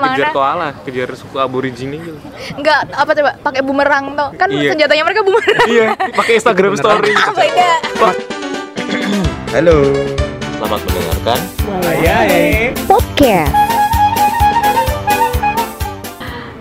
[0.00, 0.16] ke mana-mana.
[0.16, 2.16] kejar koala kejar suku aborigin gitu
[2.52, 3.30] Enggak, apa coba?
[3.38, 4.28] Pakai bumerang tuh.
[4.34, 4.72] Kan Iya.
[4.72, 5.66] senjatanya mereka bumerang.
[5.66, 7.70] iya pakai Instagram story Beda.
[9.50, 9.76] halo
[10.56, 11.38] selamat mendengarkan
[12.82, 13.54] Podcast.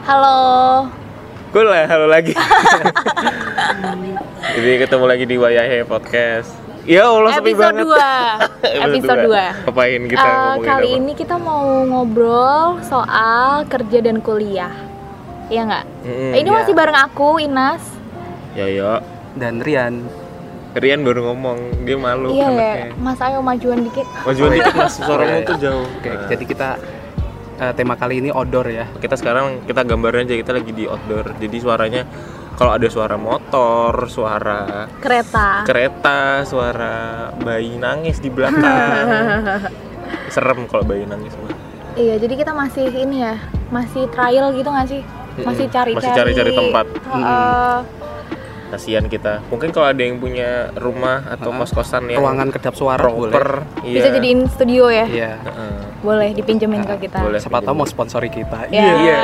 [0.02, 0.38] Halo.
[1.50, 2.34] gue lah halo lagi
[4.56, 6.54] jadi ketemu lagi di Wayahe Podcast
[6.90, 8.84] ya Allah sepi Episode banget 2.
[8.90, 9.66] Episode 2.
[9.66, 10.98] Ngapain kita Eh, ngomongin kali apa?
[10.98, 14.74] ini kita mau ngobrol soal kerja dan kuliah.
[15.48, 15.86] Iya nggak?
[16.36, 16.52] Ini iya.
[16.52, 17.84] masih bareng aku, Inas.
[18.52, 18.92] Ya ya.
[19.32, 20.10] dan Rian
[20.72, 22.88] Rian baru ngomong, dia malu iya ya, anaknya.
[22.96, 24.06] Mas ayo majuan dikit.
[24.22, 25.48] Majuan dikit mas, suaramu Oke.
[25.48, 25.86] tuh jauh.
[25.88, 26.70] Oke, Nah, jadi kita
[27.60, 28.86] eh, tema kali ini outdoor ya.
[28.96, 31.34] kita sekarang kita gambarnya aja kita lagi di outdoor.
[31.36, 32.02] Jadi suaranya
[32.60, 35.64] kalau ada suara motor, suara Kereta.
[35.64, 36.94] kereta, suara
[37.34, 39.08] bayi nangis di belakang.
[40.34, 41.56] Serem kalau bayi nangis mah.
[41.96, 43.40] Iya, jadi kita masih ini ya,
[43.72, 45.02] masih trial gitu nggak sih?
[45.40, 45.96] Masih cari-cari.
[45.96, 46.86] Masih cari-cari tempat.
[47.08, 47.78] Heeh.
[48.70, 49.42] Kasihan kita.
[49.50, 53.34] Mungkin kalau ada yang punya rumah atau Ah, kos-kosan yang Ruangan kedap suara boleh.
[53.34, 53.98] proper, iya.
[53.98, 55.10] Bisa jadiin studio ya?
[55.10, 55.32] Iya.
[55.42, 55.74] Heeh.
[56.00, 57.18] Boleh dipinjemin ke kita.
[57.18, 57.42] Boleh.
[57.42, 58.70] Siapa tahu mau sponsori kita.
[58.70, 58.94] Ya.
[58.94, 59.18] Iya,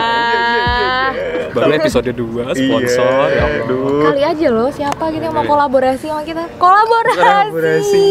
[1.51, 3.63] Baru episode 2 sponsor Iya, ya Allah.
[3.63, 4.01] aduh.
[4.03, 5.51] Kali aja loh, siapa gitu yang mau Boleh.
[5.51, 6.43] kolaborasi sama kita?
[6.55, 7.19] Kolaborasi.
[7.19, 8.09] Kolaborasi.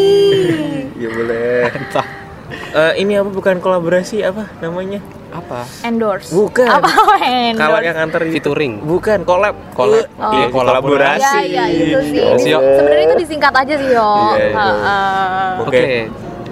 [0.94, 1.60] Ya boleh.
[1.70, 2.08] Entah
[2.74, 5.00] Eh, ini apa bukan kolaborasi apa namanya?
[5.30, 5.66] apa?
[5.82, 6.30] Endorse.
[6.30, 6.62] Bukan.
[6.62, 6.86] Apa
[7.24, 7.58] endorse?
[7.58, 8.72] Kalau yang antar Featuring.
[8.80, 9.54] bukan collab.
[9.72, 10.06] Collab.
[10.14, 10.30] Oh.
[10.30, 11.42] Iya, kolaborasi.
[11.50, 12.22] Ya, ya itu sih.
[12.54, 12.62] Oh.
[12.78, 14.10] Sebenarnya itu disingkat aja sih, yo.
[14.36, 14.66] Iya.
[15.58, 16.06] Oke.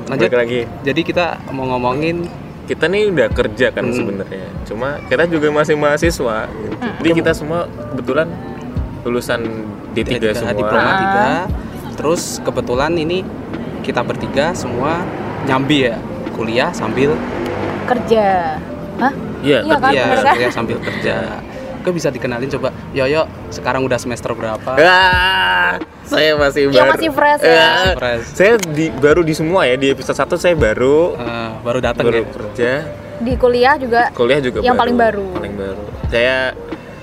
[0.08, 0.26] Lanjut.
[0.26, 0.60] Balik lagi.
[0.82, 2.26] Jadi kita mau ngomongin
[2.62, 3.94] Kita nih udah kerja kan Hmm.
[3.94, 4.46] sebenarnya.
[4.64, 6.46] Cuma kita juga masih mahasiswa.
[6.48, 6.74] gitu.
[6.78, 6.94] Hmm.
[6.98, 7.60] Jadi kita semua
[7.90, 8.28] kebetulan
[9.02, 9.40] lulusan
[9.92, 10.54] D3 D3, semua.
[10.54, 10.96] diploma Ah.
[10.96, 11.26] 3.
[11.92, 13.26] Terus kebetulan ini
[13.82, 15.02] kita bertiga semua
[15.42, 15.98] nyambi ya
[16.32, 17.18] kuliah sambil
[17.82, 18.56] Kerja.
[18.96, 19.12] Hah?
[19.42, 19.90] Iya, Iya kan?
[19.90, 20.34] Iya, kan?
[20.38, 21.14] kuliah sambil kerja.
[21.82, 22.70] Oke bisa dikenalin coba.
[22.92, 24.78] Yoyo sekarang udah semester berapa?
[24.78, 26.92] Ah, saya masih Yang baru.
[26.94, 27.58] masih fresh ya.
[27.58, 28.24] Ah, Fresh.
[28.32, 32.16] Saya di, baru di semua ya di episode 1 saya baru Eh, baru datang baru
[32.16, 32.26] ya.
[32.30, 32.72] kerja.
[33.18, 35.26] Di kuliah juga Kuliah juga Yang paling baru.
[35.32, 35.82] Paling baru.
[36.06, 36.54] Saya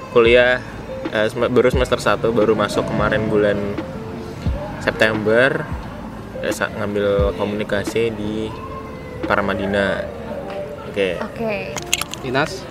[0.10, 0.64] kuliah
[1.10, 3.60] eh, sem- baru semester 1 baru masuk kemarin bulan
[4.80, 5.64] September
[6.40, 8.48] eh, sa- ngambil komunikasi di
[9.22, 10.08] Paramadina.
[10.88, 11.20] Oke.
[11.22, 11.76] Oke.
[12.22, 12.64] Inas.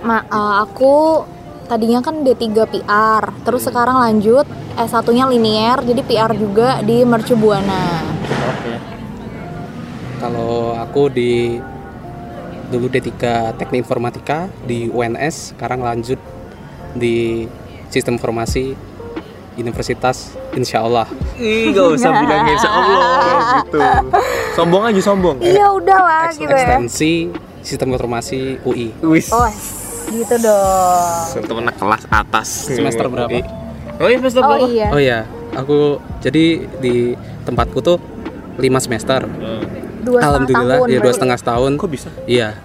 [0.00, 1.22] Ma, eh, aku
[1.64, 4.44] tadinya kan D3 PR, terus sekarang lanjut
[4.74, 8.02] S1-nya linier, jadi PR juga di Mercu Buana.
[8.24, 8.74] Oke.
[10.18, 11.58] Kalau aku di
[12.68, 13.12] dulu D3
[13.54, 16.18] Teknik Informatika di UNS, sekarang lanjut
[16.96, 17.44] di
[17.90, 18.74] Sistem Informasi
[19.54, 21.06] Universitas Insya Allah.
[21.38, 23.06] Ih, gak usah bilang insya Allah
[23.62, 23.78] gitu.
[24.54, 25.36] Sombong aja sombong.
[25.38, 26.58] Iya udahlah Eks- gitu ya.
[26.58, 27.12] Ekstensi
[27.62, 28.90] Sistem Informasi UI.
[29.06, 29.30] Wis.
[29.30, 29.46] Oh,
[30.08, 31.24] gitu dong.
[31.38, 32.48] Untuk anak kelas atas.
[32.68, 33.38] Semester berapa?
[33.94, 34.66] Oh iya semester Oh berapa?
[34.66, 34.88] iya.
[34.90, 35.18] Oh ya,
[35.54, 35.78] aku
[36.18, 37.98] jadi di tempatku tuh
[38.58, 39.26] 5 semester.
[40.04, 41.70] Dua Alhamdulillah, tahun ya dua setengah tahun.
[41.80, 42.10] Kok bisa?
[42.28, 42.58] Iya.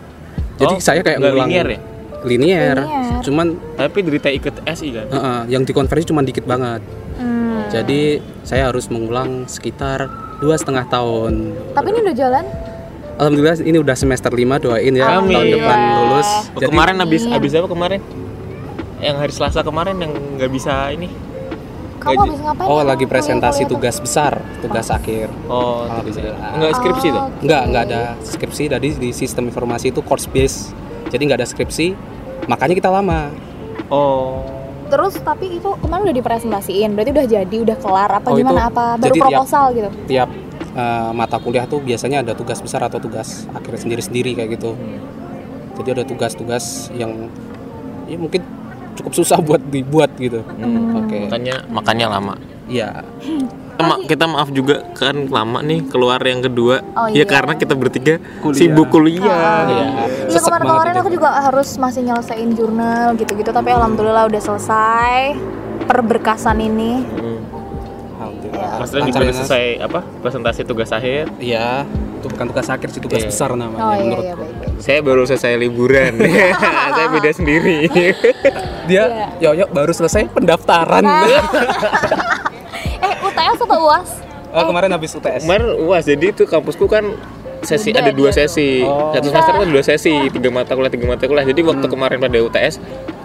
[0.60, 1.80] Jadi Oh, saya kayak ngulang linear ya?
[2.28, 2.78] Linear.
[2.84, 3.24] Linear.
[3.24, 3.48] Cuman
[3.80, 5.08] Tapi dari TI ke SI kan?
[5.08, 6.84] Heeh, yang dikonversi cuma dikit banget.
[7.16, 7.64] Hmm.
[7.72, 10.12] Jadi saya harus mengulang sekitar
[10.44, 11.56] dua setengah tahun.
[11.72, 12.46] Tapi ini udah jalan?
[13.20, 15.36] Alhamdulillah ini udah semester 5 doain ya Amin.
[15.36, 16.30] tahun depan lulus.
[16.56, 17.36] Oh, kemarin habis Amin.
[17.36, 18.00] habis apa kemarin?
[19.04, 21.12] Yang hari Selasa kemarin yang nggak bisa ini.
[22.00, 22.28] Kamu Gaji.
[22.32, 22.68] habis ngapain?
[22.72, 22.88] Oh ya?
[22.88, 25.28] lagi presentasi Kuliah-kuliah tugas besar, tugas akhir.
[25.52, 26.50] Oh, Alhamdulillah.
[26.56, 27.20] Enggak skripsi tuh.
[27.20, 27.44] Oh.
[27.44, 28.64] Enggak, enggak ada skripsi.
[28.72, 30.72] Tadi di sistem informasi itu course base.
[31.12, 31.88] Jadi enggak ada skripsi.
[32.48, 33.36] Makanya kita lama.
[33.92, 34.48] Oh.
[34.88, 38.72] Terus tapi itu kemarin udah dipresentasiin, berarti udah jadi, udah kelar apa Oh, itu gimana
[38.72, 38.96] apa?
[38.96, 39.90] Baru jadi tiap- proposal gitu.
[40.08, 40.30] Tiap
[40.74, 44.74] eh, mata kuliah tuh biasanya ada tugas besar atau tugas akhir sendiri-sendiri kayak gitu.
[45.80, 47.32] Jadi ada tugas-tugas yang
[48.10, 48.44] ya mungkin
[49.00, 50.44] cukup susah buat dibuat gitu.
[50.44, 51.06] Hmm.
[51.06, 51.30] Oke.
[51.30, 52.36] Makanya makanya lama.
[52.70, 53.02] Iya.
[53.80, 56.84] Kita, ma- kita maaf juga kan lama nih keluar yang kedua.
[57.00, 57.26] Oh, ya iya.
[57.26, 58.60] karena kita bertiga Kuliah.
[58.60, 59.24] sibuk kuliah.
[59.24, 59.86] Iya.
[60.28, 65.40] Iya Sesek kemarin-kemarin aku juga harus masih nyelesain jurnal gitu-gitu tapi alhamdulillah udah selesai
[65.88, 67.02] perberkasan ini.
[67.08, 67.29] Hmm.
[68.82, 70.00] Ren juga udah selesai apa?
[70.20, 71.28] Presentasi tugas akhir.
[71.38, 71.84] Iya,
[72.16, 73.30] itu bukan tugas akhir sih tugas Iya.
[73.30, 74.24] besar namanya Oh iya menurutku.
[74.24, 74.54] iya baik.
[74.56, 74.72] baik.
[74.80, 76.14] Saya baru selesai liburan.
[76.96, 77.78] saya beda sendiri.
[78.86, 79.04] Dia
[79.38, 79.54] Iya.
[79.54, 81.04] Yoyo baru selesai pendaftaran.
[83.00, 84.10] Eh UTS atau UAS?
[84.50, 85.44] oh, kemarin habis UTS.
[85.44, 87.06] Kemarin uas jadi itu kampusku kan
[87.62, 88.48] sesi Udah ada dua dia tuh.
[88.48, 89.12] sesi Oh.
[89.12, 91.92] satu semester kan dua sesi tiga mata kuliah tiga mata kuliah jadi waktu Hmm.
[91.92, 92.80] kemarin pada UTS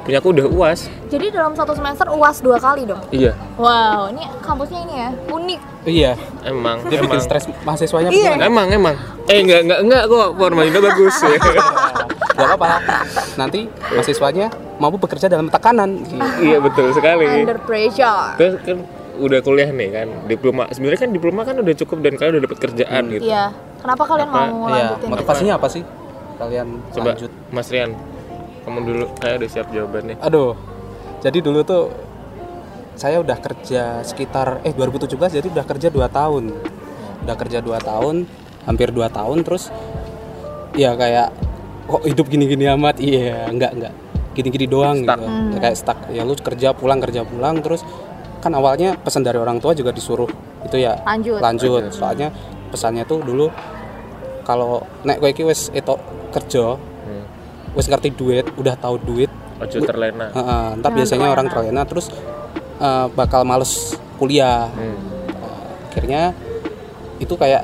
[0.04, 3.00] punya aku udah uas Jadi dalam satu semester uas dua kali dong.
[3.08, 3.32] iya.
[3.56, 5.60] Wow, ini kampusnya ini ya unik.
[5.84, 6.12] iya.
[6.42, 6.84] Emang.
[6.84, 7.24] Dia bikin emang.
[7.24, 8.36] stres mahasiswanya Iya.
[8.36, 8.46] beneran.
[8.46, 8.94] emang emang.
[9.24, 10.28] Eh enggak enggak enggak kok.
[10.34, 11.16] Formalina bagus.
[11.24, 11.38] Ya
[12.34, 13.06] Gak apa-apa.
[13.36, 16.02] Nanti mahasiswanya mampu bekerja dalam tekanan.
[16.36, 17.24] Iya betul sekali.
[17.24, 18.34] Under pressure.
[18.34, 18.82] terus kan
[19.14, 20.66] udah kuliah nih kan diploma.
[20.68, 23.22] Sebenarnya kan diploma kan udah cukup dan kalian udah dapat kerjaan gitu.
[23.24, 23.54] Iya.
[23.78, 24.40] Kenapa kalian Apa?
[24.42, 25.08] mau Iya, lanjutin?
[25.08, 25.82] motivasinya apa sih?
[26.34, 27.30] Kalian coba lanjut.
[27.48, 27.94] Mas Rian
[28.64, 30.52] kamu dulu kayak udah siap jawabannya aduh
[31.20, 31.84] jadi dulu tuh
[32.94, 36.44] saya udah kerja sekitar eh 2017 jadi udah kerja 2 tahun.
[37.26, 38.16] Udah kerja 2 tahun
[38.68, 39.66] hampir 2 tahun terus
[40.78, 41.34] ya kayak
[41.90, 43.02] kok hidup gini-gini amat?
[43.02, 43.92] Iya enggak enggak.
[44.38, 45.18] Gini-gini doang Stuck.
[45.18, 45.26] gitu.
[45.26, 45.98] Ya, kayak stuck.
[46.14, 47.82] Ya lu kerja pulang kerja pulang terus
[48.38, 50.28] kan awalnya pesan dari orang tua juga disuruh
[50.62, 51.40] itu ya Lanjut.
[51.42, 51.82] lanjut.
[51.90, 52.30] Soalnya
[52.70, 53.50] pesannya tuh dulu
[54.46, 55.98] kalau nek kowe iki wis etok
[56.30, 56.78] kerja
[57.74, 61.82] wis ngerti duit udah tahu duit ojo terlena Heeh, ntar Jangan biasanya orang terlena.
[61.82, 62.06] terlena terus
[62.78, 64.66] eh, bakal males kuliah.
[64.70, 64.98] hmm.
[65.90, 66.34] Akhirnya
[67.18, 67.62] itu kayak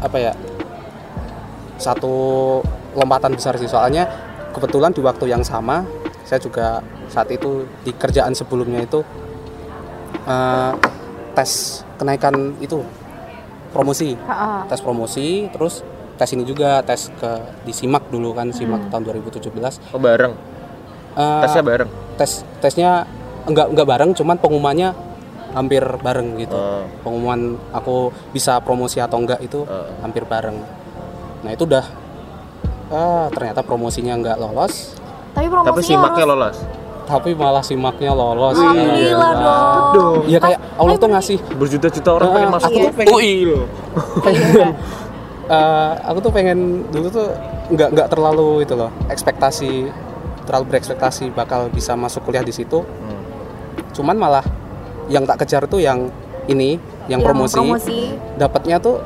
[0.00, 0.32] apa ya?
[1.76, 2.14] Satu
[2.92, 4.08] lompatan besar sih soalnya
[4.52, 5.84] kebetulan di waktu yang sama
[6.24, 9.04] saya juga saat itu di kerjaan sebelumnya itu
[10.24, 10.72] eh,
[11.36, 11.50] tes
[11.96, 12.80] kenaikan itu
[13.72, 14.16] promosi
[14.68, 15.84] tes promosi terus
[16.16, 17.30] tes ini juga tes ke
[17.62, 19.52] di simak dulu kan simak tahun 2017
[19.92, 20.32] oh bareng?
[21.12, 21.88] Eh, tesnya bareng?
[22.16, 22.90] tes tesnya
[23.44, 24.90] enggak enggak bareng cuman pengumumannya
[25.48, 26.52] hampir bareng gitu.
[26.52, 26.84] Oh.
[27.00, 29.88] pengumuman aku bisa promosi atau enggak itu Oh.
[30.00, 30.56] hampir bareng.
[31.40, 31.84] Nah itu udah.
[32.86, 34.92] Ah ternyata promosinya enggak lolos.
[35.32, 36.32] Tapi promosinya tapi simaknya harus...
[36.34, 36.56] lolos?
[37.06, 38.58] Tapi malah simaknya lolos.
[38.58, 39.32] Alhamdulillah
[39.94, 40.22] dong.
[40.26, 43.64] Iya kayak Allah tuh ngasih berjuta-juta orang pengen masuk pengen- UI loh
[45.46, 46.58] eh, aku tuh pengen
[46.88, 47.28] dulu tuh
[47.68, 49.90] nggak nggak terlalu itu loh ekspektasi
[50.42, 53.22] terlalu berekspektasi bakal bisa masuk kuliah di situ Hmm.
[53.92, 54.46] cuman malah
[55.06, 56.10] yang tak kejar tuh yang
[56.46, 57.98] ini yang, promosi, promosi.
[58.34, 58.98] dapatnya tuh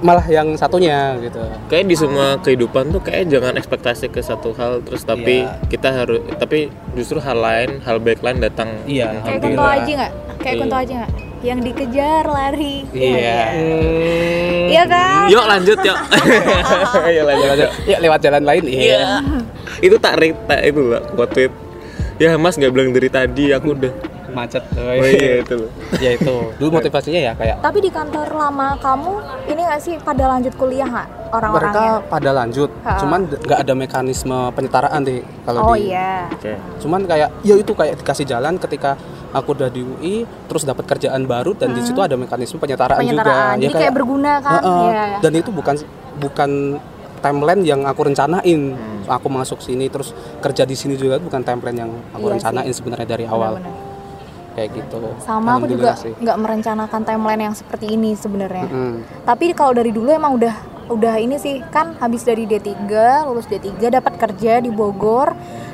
[0.00, 1.38] malah yang satunya gitu
[1.68, 5.62] kayak di semua kehidupan tuh kayak jangan ekspektasi ke satu hal terus tapi Iya.
[5.68, 9.40] kita harus tapi justru hal lain hal baik lain datang Iya, Kayak.
[9.46, 10.12] Kunto Aji nggak?
[10.38, 10.60] Kayak Iya.
[10.60, 11.12] Kunto Aji nggak?
[11.42, 12.86] Yang dikejar lari.
[12.94, 13.42] Iya.
[13.50, 14.66] Hmm.
[14.72, 15.12] Iya kan?
[15.28, 15.98] yuk lanjut yuk
[17.16, 17.70] yuk lanjut yuk.
[17.84, 19.20] ya lewat jalan lain iya
[19.84, 21.52] itu tak rate tak itu lah buat tweet
[22.16, 23.92] ya mas nggak bilang dari tadi aku udah
[24.32, 25.56] macet oh iya itu
[26.04, 29.12] ya itu dulu motivasinya ya kayak Tapi di kantor lama kamu
[29.46, 31.72] ini nggak sih pada lanjut kuliah nggak orang-orangnya?
[31.72, 32.98] mereka pada lanjut Ha.
[32.98, 36.26] cuman nggak ada mekanisme penyetaraan deh kalau Oh di iya.
[36.28, 38.98] oke cuman kayak ya itu kayak dikasih jalan ketika
[39.30, 40.14] aku udah di UI
[40.44, 43.08] terus dapat kerjaan baru dan di situ ada mekanisme penyetaraan, Hmm.
[43.08, 43.56] Penyetaraan.
[43.56, 44.60] juga Jadi kayak berguna kan?
[44.60, 44.84] Heeh.
[44.84, 45.04] Iya.
[45.20, 45.74] dan itu bukan
[46.14, 46.50] bukan
[47.18, 49.00] timeline yang aku rencanain Hmm.
[49.08, 53.08] aku masuk sini terus kerja di sini juga bukan timeline yang aku Iya rencanain sebenarnya
[53.08, 53.81] dari awal Benar-benar.
[54.52, 58.68] Kayak gitu Sama aku juga nggak merencanakan timeline yang seperti ini sebenarnya.
[58.68, 58.96] Mm.
[59.24, 60.54] Tapi kalau dari dulu emang udah
[60.90, 62.68] udah ini sih kan habis dari D3,
[63.24, 65.32] lulus D3 dapat kerja di Bogor.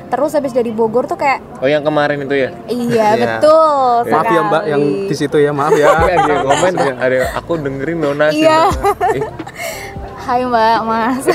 [0.09, 3.37] Terus habis dari Bogor tuh kayak oh yang kemarin itu ya iya Iya.
[3.37, 7.51] betul maaf ya mbak yang di situ ya maaf ya ada yang komen ada aku
[7.61, 8.73] dengerin donasi Iya.
[9.13, 9.21] Eh,
[10.25, 11.25] Hai Mbak, Mas.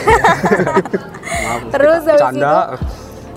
[1.47, 2.59] maaf Terus habis canda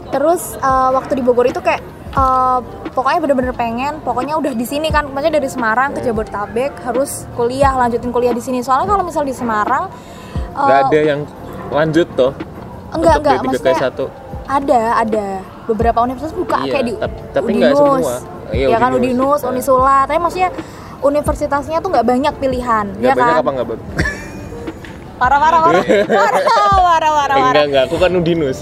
[0.10, 1.82] Terus uh, waktu di Bogor itu kayak
[2.18, 2.60] uh,
[2.92, 7.78] pokoknya bener-bener pengen, pokoknya udah di sini kan, maksudnya dari Semarang ke Jabodetabek harus kuliah,
[7.78, 8.66] lanjutin kuliah di sini.
[8.66, 9.88] Soalnya kalau misal di Semarang
[10.58, 11.22] uh, nggak ada yang
[11.70, 12.32] lanjut toh
[12.96, 14.06] enggak enggak D3 ke maksudnya satu
[14.48, 15.26] ada ada
[15.68, 17.76] beberapa universitas buka Iya, kayak di tap- tapi Udinus.
[17.76, 18.16] semua.
[18.56, 19.44] Iya, ya kan Udinus.
[19.44, 20.50] Udinus, Unisula, tapi maksudnya
[21.04, 23.44] universitasnya tuh nggak banyak pilihan, nggak ya banyak kan?
[23.44, 23.86] apa nggak bagus
[25.18, 25.84] Parah parah parah.
[26.08, 26.42] Parah
[26.78, 27.44] parah parah Eh, parah.
[27.44, 28.58] enggak enggak aku kan Udinus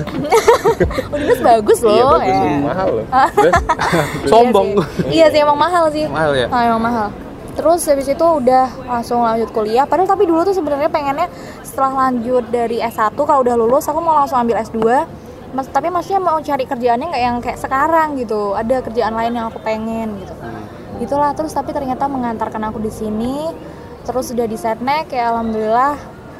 [1.13, 1.91] Udinus bagus loh.
[1.91, 2.51] iya bagus ya.
[2.61, 3.53] mahal loh Terus,
[4.25, 6.05] sombong Iya sih, iya sih emang mahal sih.
[6.07, 7.07] mahal ya Ah, emang mahal.
[7.53, 9.83] Terus habis itu udah langsung lanjut kuliah.
[9.83, 11.31] Padahal tapi dulu tuh sebenarnya pengennya
[11.61, 14.79] setelah lanjut dari S1 kalau udah lulus aku mau langsung ambil S2.
[15.51, 18.51] Mas, tapi maksudnya mau cari kerjaannya nggak yang kayak sekarang gitu.
[18.53, 20.35] Ada kerjaan lain yang aku pengen gitu.
[20.35, 20.67] Hmm.
[20.97, 23.47] Itulah terus tapi ternyata mengantarkan aku di sini.
[24.03, 25.95] Terus udah di setnek ya alhamdulillah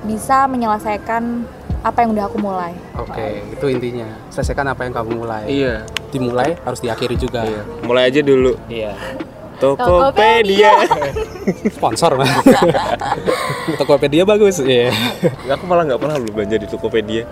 [0.06, 1.44] bisa menyelesaikan
[1.82, 2.74] apa yang udah aku mulai.
[2.98, 4.10] oke itu intinya.
[4.30, 5.44] Selesaikan apa yang kamu mulai.
[5.46, 5.86] Iya.
[6.10, 7.46] Dimulai harus diakhiri juga.
[7.46, 7.62] Iya.
[7.82, 8.58] Mulai aja dulu.
[8.66, 8.98] Iya.
[9.56, 10.72] Tokopedia.
[11.72, 12.34] Sponsor Mas.
[13.80, 14.60] Tokopedia bagus.
[14.60, 14.90] Ya
[15.50, 17.24] aku malah nggak pernah belum belanja di Tokopedia.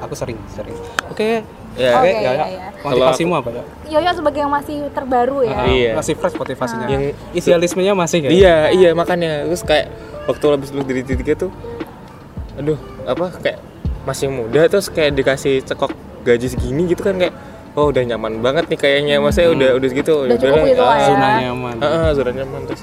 [0.00, 0.76] Aku sering sering.
[1.08, 1.44] Oke.
[1.78, 2.32] Ya Oke, oke ya, ya.
[2.34, 2.66] iya, iya.
[2.82, 3.62] motivasimu apa ya
[3.94, 5.54] Yoyo sebagai yang masih terbaru ya.
[5.54, 5.92] Ah, Iya.
[5.94, 6.86] masih fresh motivasinya.
[6.90, 9.46] Yang- idealismenya masih ya iya iya makanya.
[9.46, 9.86] Terus kayak
[10.26, 11.54] waktu habis lulus dari tiga tuh
[12.60, 13.58] aduh apa kayak
[14.00, 17.32] masih muda terus kayak dikasih cekok gaji segini gitu kan kayak
[17.72, 19.14] oh udah nyaman banget nih kayaknya.
[19.18, 21.06] Maksudnya udah udah gitu Udah cukup bilang, gitu lah ah, ya.
[21.06, 21.76] zona nyaman.
[21.78, 22.60] Ah, ah, zona nyaman.
[22.66, 22.82] Terus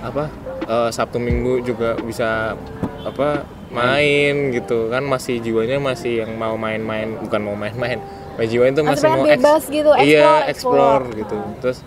[0.00, 0.24] apa
[0.64, 2.58] eh, Sabtu Minggu juga bisa
[3.04, 7.98] apa main gitu kan masih jiwanya masih yang mau main-main bukan mau main-main
[8.34, 11.04] Masih jiwanya itu Masih mau eks- bebas gitu, iya explore, explore.
[11.14, 11.36] gitu.
[11.60, 11.78] Terus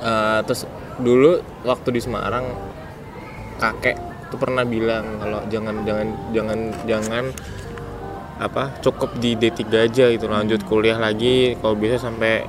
[0.00, 0.62] eh, terus
[0.98, 2.44] dulu waktu di Semarang
[3.56, 3.96] kakek
[4.32, 6.58] tuh pernah bilang kalau jangan jangan jangan
[6.88, 7.24] jangan
[8.40, 12.48] apa cukup di D3 aja gitu lanjut kuliah lagi kalau bisa sampai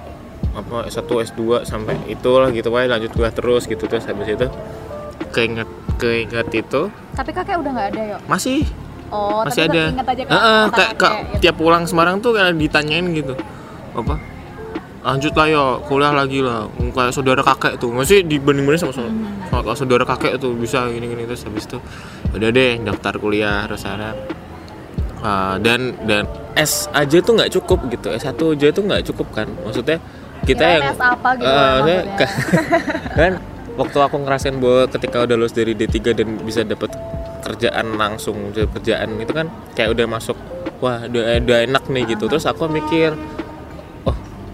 [0.56, 4.48] apa S1 S2 sampai itulah gitu Pak lanjut kuliah terus gitu terus habis itu
[5.34, 6.82] keinget keinget itu.
[7.14, 8.18] Tapi kakek udah nggak ada ya?
[8.30, 8.66] masih.
[9.14, 9.84] Oh, masih tapi ada.
[9.94, 11.42] aja Heeh, kata kayak kakek kayak gitu.
[11.46, 13.34] tiap pulang Semarang tuh kayak ditanyain gitu.
[13.94, 14.33] Apa
[15.04, 16.66] lanjut lah yo kuliah lagi lah.
[16.90, 17.92] Kayak saudara kakek tuh.
[17.92, 19.52] Masih dibanding banding sama, sama, Hmm.
[19.52, 20.52] sama saudara kakek tuh.
[20.54, 21.78] Bisa gini gini terus habis itu
[22.32, 24.16] udah deh daftar kuliah terus ada.
[25.20, 28.12] Uh, dan dan S aja tuh nggak cukup gitu.
[28.12, 29.48] S1 aja tuh nggak cukup kan.
[29.62, 30.00] Maksudnya
[30.44, 32.00] kita Kirain yang S apa gitu Uh, maksudnya.
[32.14, 32.36] ka-
[33.20, 33.32] kan
[33.74, 36.92] waktu aku ngerasain bahwa ketika udah lulus dari D3 dan bisa dapat
[37.42, 40.36] kerjaan langsung kerjaan itu kan kayak udah masuk
[40.78, 42.28] wah udah, udah enak nih gitu.
[42.28, 43.16] Terus aku mikir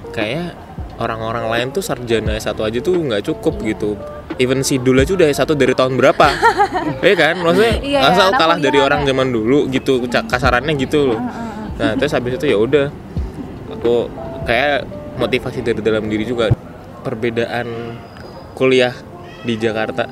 [0.09, 0.53] kayak
[0.97, 3.95] orang-orang lain tuh sarjana S1 aja tuh nggak cukup gitu.
[4.37, 6.27] Even si Dul aja udah S1 dari tahun berapa?
[7.03, 7.39] Ya kan?
[7.39, 9.07] Maksudnya Iya, masa anak kalah dari kuliah orang ada.
[9.07, 11.19] zaman dulu gitu kasarannya gitu loh.
[11.75, 12.87] Nah terus habis itu ya udah.
[13.71, 14.07] Aku
[14.43, 14.83] kayak
[15.15, 16.51] motivasi dari dalam diri juga.
[16.99, 17.67] Perbedaan
[18.53, 18.91] kuliah
[19.41, 20.03] di Jakarta.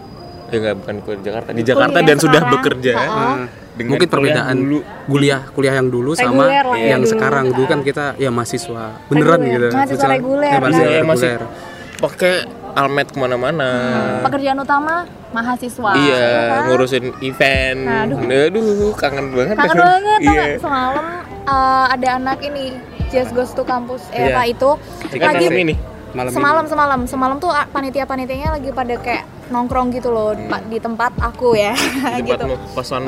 [0.48, 2.54] Ya enggak bukan kuliah di Jakarta di Jakarta Kuliah dan sudah sekarang.
[2.56, 2.92] bekerja.
[2.96, 3.12] Ha-ha.
[3.12, 7.02] Nah, dengan mungkin kuliah perbedaan dulu kuliah kuliah yang dulu sama Reguler lah ya yang
[7.02, 7.12] dulu.
[7.14, 9.54] sekarang dulu kan kita ya mahasiswa beneran Reguler.
[9.54, 10.50] gitu Mahasiswa reguler.
[10.50, 11.96] ya, mahasiswa Iya, masih reguler.
[11.98, 12.34] pakai
[12.74, 13.70] almet ke mana-mana
[14.22, 14.94] Pekerjaan utama
[15.30, 15.92] mahasiswa.
[15.96, 16.62] iya ya kan?
[16.68, 18.18] ngurusin event Nah, aduh.
[18.20, 20.60] aduh kangen banget Kangen banget tau iya nggak?
[20.60, 21.06] semalam
[21.44, 22.66] uh, ada anak ini
[23.08, 24.34] Just Goes to Campus eh Iya.
[24.34, 24.70] apa itu
[25.10, 25.76] Jika lagi malam ini
[26.10, 30.78] malam semalam semalam semalam tuh ah, panitia-panitianya lagi pada kayak nongkrong gitu loh pa- di
[30.78, 31.72] tempat aku ya
[32.16, 32.46] di gitu.
[32.74, 33.06] kosan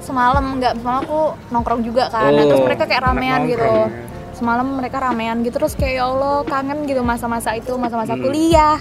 [0.00, 3.86] semalam nggak semalam aku nongkrong juga kan Nah, Oh, terus mereka kayak ramean gitu ya.
[4.32, 8.24] semalam mereka ramean gitu terus kayak ya Allah kangen gitu masa-masa itu masa-masa Hmm.
[8.24, 8.80] kuliah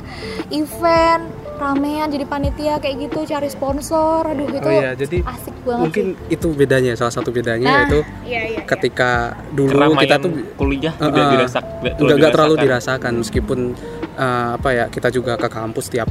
[0.49, 1.23] event
[1.55, 6.05] ramean jadi panitia kayak gitu cari sponsor aduh itu Oh iya, jadi asik banget mungkin
[6.17, 6.31] sih.
[6.31, 8.61] itu bedanya salah satu bedanya Nah, yaitu iya, iya, iya.
[8.65, 9.09] ketika
[9.51, 13.59] dulu keramaian kita tuh kuliah Uh, udah dirasak nggak nggak terlalu dirasakan meskipun
[14.15, 16.07] uh, apa ya kita juga ke kampus tiap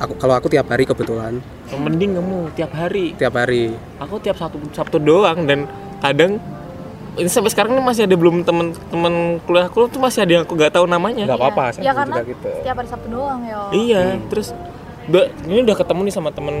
[0.00, 1.38] aku kalau aku tiap hari kebetulan
[1.68, 3.06] Yang mending kamu tiap hari.
[3.14, 3.76] Tiap hari.
[4.00, 5.68] Aku tiap Sabtu Sabtu doang dan
[6.00, 6.40] kadang
[7.14, 9.14] ini sampai sekarang ini masih ada belum temen-temen
[9.44, 11.28] kuliahku tuh masih ada yang aku nggak tahu namanya.
[11.28, 11.78] Nggak apa-apa Iya.
[11.78, 12.48] ya juga karena gitu.
[12.58, 14.48] setiap hari Sabtu doang ya iya terus
[15.06, 16.56] udah ini udah ketemu nih sama temen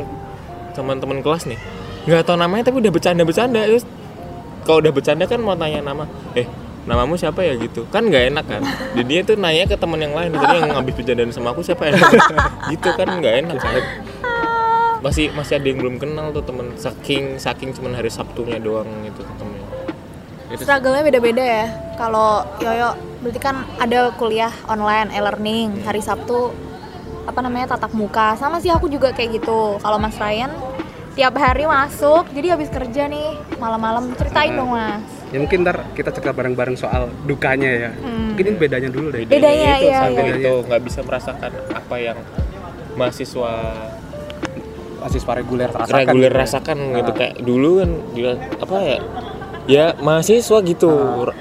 [0.76, 1.58] sama temen kelas nih.
[2.06, 3.84] Nggak tahu namanya tapi udah bercanda bercanda terus
[4.62, 6.04] kalau udah bercanda kan mau tanya nama.
[6.36, 6.46] Eh
[6.90, 7.86] namamu siapa ya gitu.
[7.94, 8.62] Kan nggak enak kan?
[8.98, 10.34] Jadi dia tuh nanya ke temen yang lain.
[10.34, 11.94] Tadi yang ngabis bercandaan sama aku siapa ya?
[12.74, 13.84] Gitu kan nggak enak kan
[15.00, 16.76] masih masih ada yang belum kenal tuh temen.
[16.76, 19.66] Saking saking cuman hari Sabtunya doang gitu ketemunya.
[20.52, 21.66] Itu struggle-nya beda-beda ya.
[21.96, 25.80] Kalau Yoyo berarti kan ada kuliah online e-learning.
[25.88, 26.52] Hari Sabtu
[27.24, 28.36] apa namanya tatap muka.
[28.36, 29.80] Sama sih aku juga kayak gitu.
[29.80, 30.52] Kalau Mas Ryan
[31.16, 32.28] tiap hari masuk.
[32.36, 34.12] Jadi habis kerja nih malam-malam.
[34.20, 38.34] Ceritain dong Mas ya mungkin ntar kita cerita bareng-bareng soal dukanya ya Hmm.
[38.34, 40.34] mungkin ini bedanya dulu deh Bedanya, itu iya, sambil iya.
[40.36, 42.18] itu nggak bisa merasakan apa yang
[42.92, 43.52] mahasiswa
[44.96, 46.42] mahasiswa reguler rasakan reguler gitu ya.
[46.44, 46.96] rasakan Nah.
[46.98, 48.98] gitu kayak dulu kan dia apa ya
[49.66, 50.92] ya mahasiswa gitu.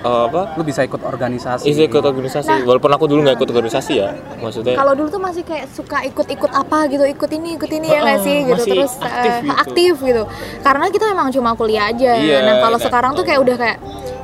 [0.04, 0.56] Uh, apa?
[0.60, 1.70] Lu bisa ikut organisasi.
[1.70, 2.66] Isi ikut organisasi.
[2.66, 4.10] Walaupun aku dulu nggak ikut organisasi ya
[4.42, 4.76] maksudnya.
[4.76, 8.20] Kalau dulu tuh masih kayak suka ikut-ikut apa gitu ikut ini ikut ini ya nggak
[8.20, 8.38] Heeh, sih?
[8.48, 9.54] Gitu terus aktif eh, gitu.
[9.56, 10.24] aktif gitu.
[10.66, 12.12] Karena kita emang cuma kuliah aja.
[12.18, 12.86] Iya, nah kalau kan.
[12.90, 13.78] sekarang tuh kayak udah kayak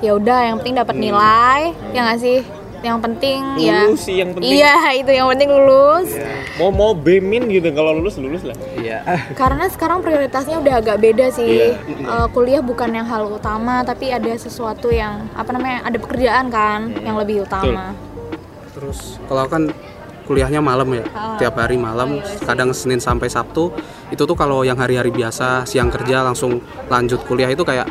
[0.03, 2.39] ya udah yang penting dapat nilai ya nggak sih
[2.85, 3.89] yang penting ya.
[3.89, 4.53] Lulus sih yang penting.
[4.53, 6.09] Iya itu yang penting lulus.
[6.55, 8.53] Mau mau bemin gitu kalau lulus lulus lah.
[8.77, 9.01] Iya.
[9.33, 11.73] Karena sekarang prioritasnya udah agak beda sih.
[11.73, 11.81] Iya.
[11.89, 16.93] Eh, kuliah bukan yang hal utama tapi ada sesuatu yang apa namanya ada pekerjaan kan
[17.01, 17.97] yang lebih utama.
[18.71, 19.73] Terus kalau kan
[20.25, 21.37] kuliahnya malam ya Ah.
[21.37, 23.69] tiap hari malam kadang Senin sampai Sabtu
[24.09, 27.85] itu tuh kalau yang hari-hari biasa siang kerja langsung lanjut kuliah itu kayak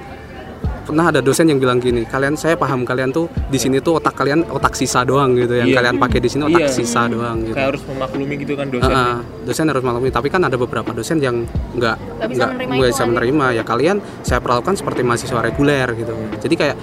[0.84, 4.12] pernah ada dosen yang bilang gini kalian saya paham kalian tuh di sini tuh otak
[4.14, 5.76] kalian otak sisa doang gitu yang Iya.
[5.80, 6.70] kalian pakai di sini otak Iya.
[6.70, 10.40] sisa doang gitu kayak harus memaklumi gitu kan dosen Heeh, dosen harus maklumi tapi kan
[10.40, 12.44] ada beberapa dosen yang nggak Nggak bisa
[12.84, 13.04] bisa aja.
[13.06, 16.76] menerima ya kalian saya perlakukan seperti mahasiswa reguler gitu jadi kayak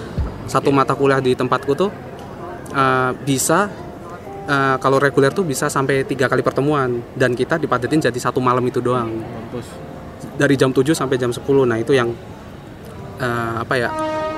[0.45, 1.89] satu mata kuliah di tempatku tuh
[2.71, 3.69] eh, bisa
[4.43, 8.65] eh, kalau reguler tuh bisa sampai tiga kali pertemuan dan kita dipadatin jadi satu malam
[8.65, 9.69] itu doang Mampus.
[10.33, 12.09] dari jam 7 sampai jam 10 nah itu yang
[13.21, 13.89] eh, apa ya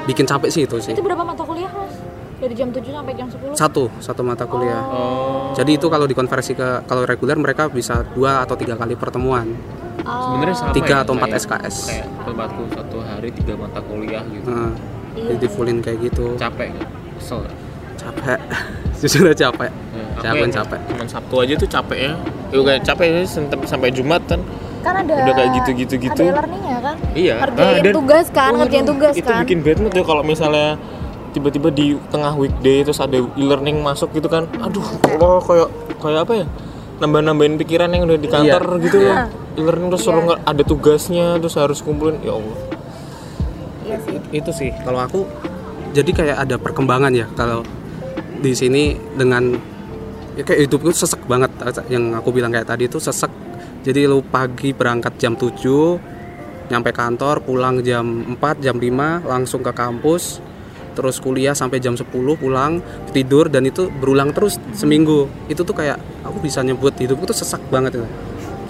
[0.03, 0.91] bikin capek sih itu sih.
[0.91, 1.95] Itu berapa mata kuliah mas?
[2.35, 3.55] Dari jam 7 sampai jam 10?
[3.55, 4.83] satu satu mata kuliah.
[4.85, 5.55] Oh.
[5.55, 9.47] jadi itu kalau dikonversi ke kalau reguler mereka bisa dua atau tiga kali pertemuan.
[10.03, 11.75] Oh, sebenarnya sama Tiga ya, atau empat kayak- SKS.
[11.87, 14.43] kayak tempatku satu hari tiga mata kuliah gitu.
[14.45, 14.75] Nah,
[15.13, 15.23] Iya.
[15.29, 16.35] jadi di fullin kayak gitu.
[16.35, 16.89] Capek nggak?
[17.15, 17.39] kesel
[17.95, 18.39] capek.
[18.99, 20.79] Jujur aja capek Ya, Capek, capek.
[20.85, 22.13] cuman Sabtu aja tuh capek ya.
[22.49, 24.43] Ya kayak capek sampai- sampai Jumat kan
[24.83, 26.21] Kan ada Udah kayak gitu-gitu gitu.
[26.21, 26.95] Ada e-learning-nya kan?
[27.15, 27.35] iya.
[27.39, 29.41] Ngerjain dan- tugas kan, Waduh, ngerjain tugas itu kan.
[29.41, 30.75] bikin bad mood ya kalau misalnya
[31.31, 34.43] tiba-tiba di tengah weekday terus ada e-learning masuk gitu kan.
[34.59, 36.45] Aduh Allah kayak kayak apa ya?
[36.93, 39.07] Nambah-nambahin pikiran yang udah di kantor gitu Iya.
[39.07, 39.17] loh
[39.55, 42.19] e-learning terus suruh nggak ada tugasnya terus harus kumpulin.
[42.19, 42.57] Ya Allah.
[43.83, 44.17] Iya sih.
[44.31, 44.69] itu sih.
[44.77, 45.19] Kalau aku
[45.91, 47.25] jadi kayak ada perkembangan ya.
[47.31, 47.63] Kalau
[48.35, 49.55] di sini dengan
[50.33, 51.49] ya kayak hidupku sesek banget.
[51.87, 53.29] Yang aku bilang kayak tadi itu sesek
[53.83, 55.51] jadi lu pagi berangkat jam 7
[56.71, 60.39] nyampe kantor pulang jam 4 jam 5 langsung ke kampus
[60.93, 62.79] terus kuliah sampai jam 10 pulang
[63.11, 65.25] tidur dan itu berulang terus seminggu.
[65.49, 68.07] Itu tuh kayak aku bisa nyebut hidupku tuh sesak banget itu.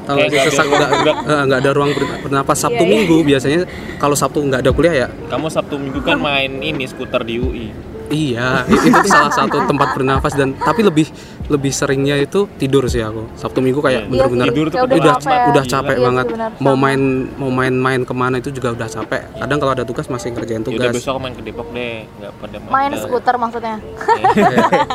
[0.03, 2.96] Kalau ada sesak ruang nggak eh, nggak ada ruang ber- bernapas Sabtu Iya, iya.
[2.96, 3.60] Minggu biasanya
[4.00, 5.08] kalau Sabtu nggak ada kuliah ya.
[5.27, 7.67] Kamu Sabtu Minggu kan main ini skuter di UI
[8.13, 11.10] Iya, itu salah satu tempat bernafas dan tapi lebih
[11.44, 13.28] lebih seringnya itu tidur sih aku.
[13.36, 15.42] Sabtu Minggu kayak Iya, bener-bener Kayak udah udah udah, capek.
[15.44, 15.74] udah Gila.
[15.76, 16.26] capek Iya banget.
[16.32, 16.50] benar.
[16.58, 17.02] Mau main
[17.36, 19.22] mau main-main ke mana itu juga udah capek.
[19.36, 20.94] Kadang kalau ada tugas masih ngerjain ya udah tugas.
[20.96, 23.76] besok main ke Depok deh nggak pada main, Main skuter maksudnya.
[24.00, 24.36] Kayak-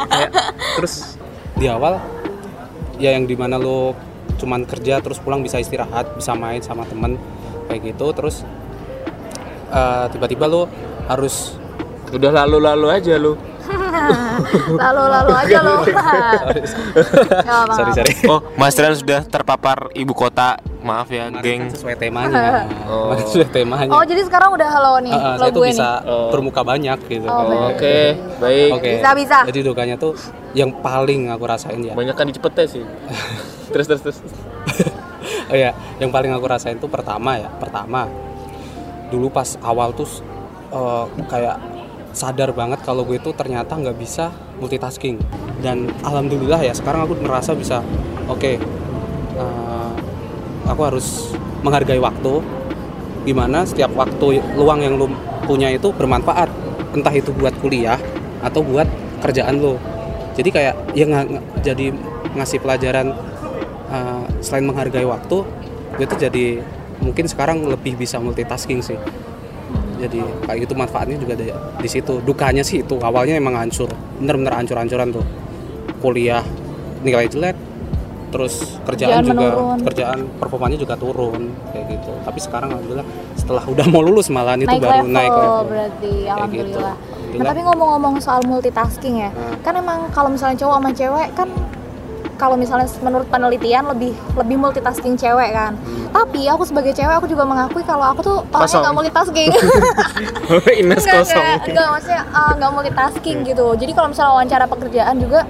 [0.08, 0.30] kayak
[0.80, 0.94] terus
[1.52, 2.00] di awal
[2.96, 3.92] ya yang di mana lo
[4.36, 7.20] cuman kerja terus pulang bisa istirahat, bisa main sama temen
[7.66, 8.08] kayak gitu.
[8.10, 8.40] Terus
[9.68, 10.64] eh, tiba-tiba lo
[11.04, 11.60] harus
[12.08, 13.36] udah lalu-lalu aja lu
[14.76, 15.74] Lalu-lalu aja lo.
[15.82, 18.12] Nggak apa-apa, sorry sorry.
[18.28, 22.64] oh Mas Dran sudah terpapar ibu kota maaf ya Kemarin geng kan sesuai temanya.
[22.88, 23.12] Oh.
[23.12, 23.90] Sesuai temanya.
[23.92, 26.08] Oh jadi sekarang udah halo nih Uh, uh, lo saya tuh gue bisa nih.
[26.08, 26.28] Oh.
[26.32, 27.26] bermuka banyak gitu.
[27.28, 27.96] Oh, oke
[28.40, 28.90] baik Oke.
[29.00, 29.38] Bisa, bisa.
[29.48, 30.12] Jadi dukanya tuh
[30.56, 31.92] yang paling aku rasain ya.
[31.92, 32.84] banyak kan dicepet sih
[33.72, 34.18] terus terus terus
[35.48, 38.04] Oh ya, yang paling aku rasain tuh pertama ya, pertama.
[39.08, 40.04] Dulu pas awal tuh
[40.68, 41.56] eh, kayak
[42.18, 45.22] sadar banget kalau gue tuh ternyata nggak bisa multitasking.
[45.62, 47.78] Dan alhamdulillah ya sekarang aku merasa bisa.
[48.26, 48.58] Oke,
[49.38, 49.90] eh,
[50.66, 51.30] aku harus
[51.62, 52.42] menghargai waktu.
[53.22, 55.06] Gimana setiap waktu luang yang lu
[55.46, 56.50] punya itu bermanfaat.
[56.90, 58.02] Entah itu buat kuliah
[58.42, 58.90] atau buat
[59.22, 59.78] kerjaan lo.
[60.34, 61.86] Jadi kayak ya nggak- jadi
[62.34, 63.14] ngasih pelajaran
[63.90, 65.42] uh, selain menghargai waktu
[65.98, 66.62] gue tuh jadi
[67.02, 68.98] mungkin sekarang lebih bisa multitasking sih
[69.98, 74.54] jadi kayak gitu manfaatnya juga di, di situ dukanya sih itu awalnya emang hancur bener-bener
[74.54, 75.26] hancur-hancuran tuh
[75.98, 76.42] kuliah
[77.00, 77.56] nilai jelek
[78.28, 79.78] terus kerjaan, Kerjaan juga menurun.
[79.82, 84.68] kerjaan performanya juga turun kayak gitu tapi sekarang alhamdulillah setelah udah mau lulus malahan itu
[84.68, 86.68] naik baru level, naik level berarti Kayak alhamdulillah.
[86.68, 86.78] gitu.
[86.78, 86.94] Nah,
[87.28, 87.48] Alhamdulillah.
[87.50, 89.60] tapi ngomong-ngomong soal multitasking ya, Hmm.
[89.60, 91.48] kan emang kalau misalnya cowok sama cewek kan
[92.38, 95.74] kalau misalnya menurut penelitian lebih lebih multitasking cewek kan.
[95.74, 96.06] Hmm.
[96.14, 99.50] Tapi aku sebagai cewek aku juga mengakui kalau aku tuh orangnya nggak multitasking.
[100.80, 103.66] Ines enggak, kosong enggak, maksudnya uh, nggak multitasking gitu.
[103.74, 105.40] Jadi kalau misalnya wawancara pekerjaan juga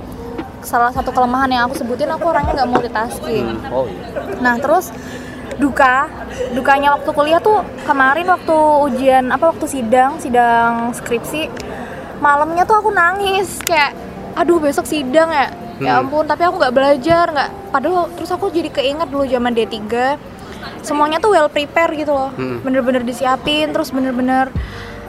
[0.64, 3.46] salah satu kelemahan yang aku sebutin aku orangnya nggak multitasking.
[3.70, 4.90] oh iya Nah terus
[5.60, 6.08] duka,
[6.54, 8.56] dukanya waktu kuliah tuh kemarin waktu
[8.88, 11.50] ujian apa waktu sidang, sidang skripsi
[12.18, 13.94] malamnya tuh aku nangis kayak
[14.34, 15.46] aduh besok sidang ya.
[15.78, 16.04] Ya Hmm.
[16.04, 17.50] ampun, tapi aku nggak belajar nggak.
[17.70, 20.18] Padahal terus aku jadi keinget dulu zaman D3
[20.80, 22.30] semuanya tuh well prepare gitu loh.
[22.32, 22.58] Hmm.
[22.60, 24.50] Bener-bener disiapin, terus bener-bener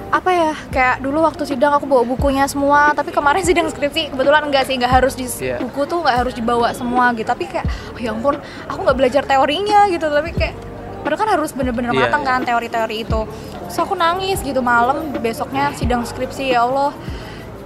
[0.10, 4.42] apa ya kayak dulu waktu sidang aku bawa bukunya semua tapi kemarin sidang skripsi kebetulan
[4.42, 5.62] enggak sih nggak harus di Iya.
[5.62, 8.34] buku tuh nggak harus dibawa semua gitu tapi kayak oh ya ampun
[8.66, 10.58] aku nggak belajar teorinya gitu tapi kayak
[11.06, 12.28] padahal kan harus bener-bener Iya, matang iya.
[12.28, 13.22] kan teori-teori itu
[13.64, 16.90] terus aku nangis gitu malam besoknya sidang skripsi ya Allah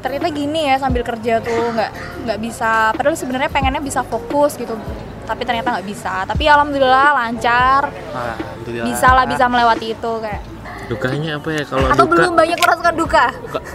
[0.04, 1.92] ternyata gini ya sambil kerja tuh nggak
[2.28, 2.92] nggak bisa.
[2.92, 4.76] Padahal sebenarnya pengennya bisa fokus gitu
[5.24, 6.28] tapi ternyata nggak bisa.
[6.28, 7.88] Tapi alhamdulillah lancar.
[7.88, 8.86] Alhamdulillah.
[8.86, 10.44] Bisa lah bisa melewati itu kayak.
[10.92, 12.12] Dukanya apa ya kalau atau duka?
[12.12, 13.26] belum banyak merasakan duka?
[13.32, 13.66] Duka-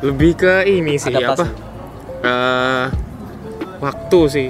[0.00, 1.30] lebih ke ini sih Adaptasi.
[1.30, 1.44] apa
[2.20, 2.84] eh
[3.78, 4.48] waktu sih.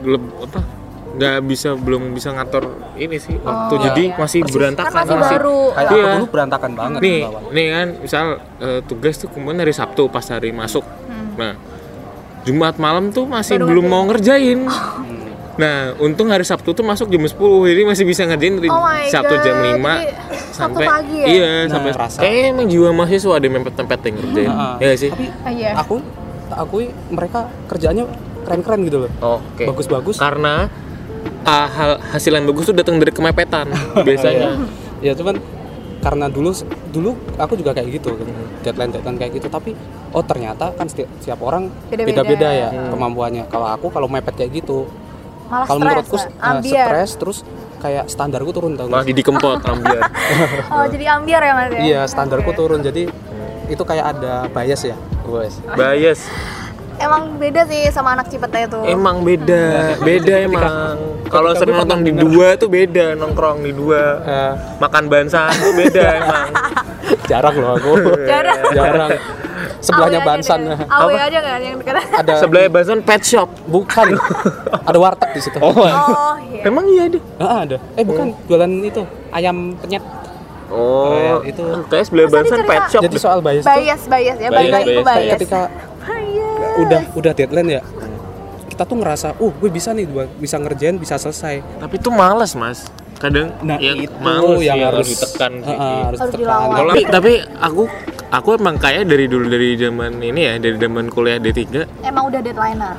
[0.00, 0.60] Belum apa
[1.12, 4.16] nggak bisa belum bisa ngatur ini sih waktu Oh, jadi iya.
[4.16, 4.54] masih Persis.
[4.54, 6.00] berantakan kan masih baru kayak Iya.
[6.02, 7.20] aku dulu berantakan banget nih
[7.50, 8.24] nih kan misal
[8.58, 11.36] eh, tugas tuh kemudian hari Sabtu pas hari masuk Hmm.
[11.36, 11.52] nah
[12.42, 13.92] Jumat malam tuh masih Baru belum ngerjain.
[13.92, 15.30] mau ngerjain Hmm.
[15.52, 19.34] nah untung hari Sabtu tuh masuk jam 10 jadi masih bisa ngerjain dari Oh Sabtu
[19.38, 20.08] jam God, 5 jadi
[20.50, 21.26] sampai pagi ya?
[21.28, 22.18] iya Nah, sampai rasa.
[22.18, 24.74] kayaknya emang jiwa mahasiswa ada yang mepet-mepet yang ngerjain Heeh.
[24.80, 25.70] ya sih tapi Ah, iya.
[25.74, 26.00] aku
[26.46, 28.04] tak akui mereka kerjaannya
[28.42, 30.66] keren-keren gitu loh oke bagus-bagus karena
[31.44, 33.66] hal hasil yang bagus tuh datang dari kemepetan
[34.06, 34.62] biasanya.
[35.02, 35.38] Ya cuman
[36.02, 36.50] karena dulu
[36.90, 38.18] dulu aku juga kayak gitu
[38.66, 39.70] deadline deadline kayak gitu tapi
[40.10, 42.22] oh ternyata kan setiap, setiap orang Beda-beda.
[42.26, 42.68] beda-beda ya.
[42.70, 42.90] Hmm.
[42.94, 43.44] kemampuannya.
[43.46, 44.86] Kalau aku kalau mepet kayak gitu
[45.46, 46.86] malah kalau stres menurutku ambiar.
[46.90, 47.38] stres terus
[47.78, 50.02] kayak standarku turun tau malah jadi kempot ambiar.
[50.74, 51.80] Oh jadi ambiar ya mas ya?
[51.82, 52.58] Iya standarku Oke.
[52.58, 53.06] turun jadi
[53.66, 54.96] itu kayak ada bias ya?
[55.22, 55.54] Wes.
[55.72, 56.26] bias
[57.00, 58.80] emang beda sih sama anak Cipete itu.
[58.84, 60.96] Emang beda beda emang.
[61.32, 64.02] kalau sering nonton di dua tuh beda nongkrong di dua.
[64.20, 64.52] Eh,
[64.82, 66.48] makan bansan tuh beda emang.
[67.30, 67.92] Jarang loh aku.
[68.30, 68.60] Jarang.
[68.74, 69.10] jarang.
[69.82, 70.60] Sebelahnya Awe aja bansan?
[70.86, 73.48] Awe aja kan yang dekat ada sebelah bansan pet shop.
[73.66, 74.14] Bukan.
[74.88, 75.58] Ada warteg di situ.
[75.62, 76.66] Oh, oh iya.
[76.66, 77.78] Emang iya deh Ah, ada.
[77.94, 78.34] Eh bukan.
[78.50, 79.02] Jualan itu.
[79.30, 80.02] Ayam penyet.
[80.72, 81.62] Oh itu.
[81.86, 83.70] kayak sebelah bansan pet shop jadi soal bias tuh.
[83.70, 84.36] Bias bias.
[84.42, 85.06] Ya Bias, bias.
[85.06, 85.32] bias.
[85.38, 85.60] ketika
[86.32, 87.82] bias udah udah deadline ya?
[88.68, 90.08] Kita tuh ngerasa uh gue bisa nih
[90.40, 91.60] bisa ngerjain bisa selesai.
[91.78, 92.88] Tapi itu males mas.
[93.20, 96.40] Kadang nah ya, itu males yang sih, harus ditekan Heeh, harus Harus ditekan.
[96.42, 96.76] dilawan.
[96.80, 97.82] Kalau tapi aku
[98.32, 101.62] aku emang kayak dari dulu dari zaman ini ya dari zaman kuliah D3
[102.02, 102.96] emang udah deadlineer?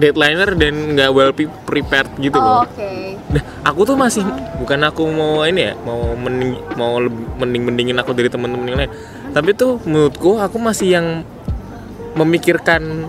[0.00, 2.64] deadlineer dan nggak well pre- prepared gitu oh, loh.
[2.64, 2.92] oke.
[3.28, 4.24] Nah, aku tuh masih
[4.56, 6.96] bukan aku mau ini ya, mau mending mau
[7.36, 8.92] mending mendingin aku dari teman-teman yang lain.
[9.36, 11.06] Tapi tuh menurutku aku masih yang
[12.18, 13.06] memikirkan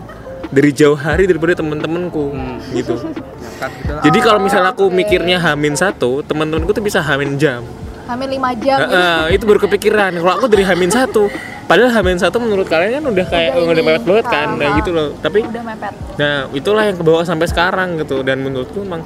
[0.49, 2.57] dari jauh hari daripada teman-temanku Hmm.
[2.73, 2.97] gitu.
[2.97, 3.93] Gitu.
[4.01, 7.61] Jadi kalau misalnya aku mikirnya hamin satu, teman-temanku tuh bisa hamin jam.
[8.07, 8.89] hamil 5 jam Nah,
[9.29, 10.17] eh, itu baru kepikiran.
[10.17, 11.29] Kalau aku dari hamin satu,
[11.69, 14.73] padahal hamin satu menurut kalian kan udah kayak Udah udah mepet banget kan, nah Ah,
[14.81, 15.07] gitu loh.
[15.21, 19.05] Tapi udah mepet Nah, itulah yang kebawa sampai sekarang gitu dan menurutku emang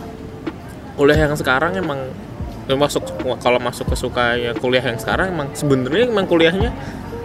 [0.95, 1.99] kuliah yang sekarang emang
[2.63, 3.03] ya masuk
[3.43, 6.71] kalau masuk ke suka ya kuliah yang sekarang emang sebenarnya emang kuliahnya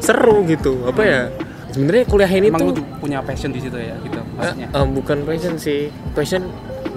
[0.00, 0.82] seru gitu.
[0.82, 1.22] Apa ya?
[1.78, 5.18] Sebenarnya kuliah ini emang tuh lu punya passion di situ ya gitu maksudnya eh, bukan
[5.22, 5.80] passion sih.
[6.10, 6.42] Passion